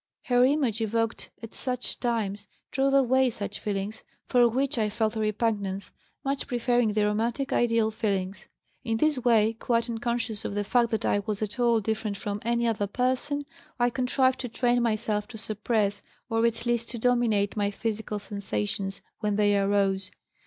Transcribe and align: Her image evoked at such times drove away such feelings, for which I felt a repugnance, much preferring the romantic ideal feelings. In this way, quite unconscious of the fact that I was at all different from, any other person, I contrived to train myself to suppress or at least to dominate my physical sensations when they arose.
Her 0.23 0.43
image 0.43 0.81
evoked 0.81 1.29
at 1.43 1.53
such 1.53 1.99
times 1.99 2.47
drove 2.71 2.95
away 2.95 3.29
such 3.29 3.59
feelings, 3.59 4.03
for 4.25 4.47
which 4.49 4.79
I 4.79 4.89
felt 4.89 5.15
a 5.15 5.19
repugnance, 5.19 5.91
much 6.25 6.47
preferring 6.47 6.93
the 6.93 7.05
romantic 7.05 7.53
ideal 7.53 7.91
feelings. 7.91 8.47
In 8.83 8.97
this 8.97 9.19
way, 9.19 9.53
quite 9.53 9.91
unconscious 9.91 10.43
of 10.43 10.55
the 10.55 10.63
fact 10.63 10.89
that 10.89 11.05
I 11.05 11.19
was 11.19 11.43
at 11.43 11.59
all 11.59 11.81
different 11.81 12.17
from, 12.17 12.41
any 12.43 12.65
other 12.65 12.87
person, 12.87 13.45
I 13.79 13.91
contrived 13.91 14.39
to 14.39 14.49
train 14.49 14.81
myself 14.81 15.27
to 15.27 15.37
suppress 15.37 16.01
or 16.31 16.47
at 16.47 16.65
least 16.65 16.89
to 16.89 16.97
dominate 16.97 17.55
my 17.55 17.69
physical 17.69 18.17
sensations 18.17 19.03
when 19.19 19.35
they 19.35 19.55
arose. 19.55 20.09